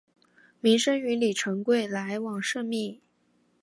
[0.61, 2.99] 明升与李成桂来往甚密。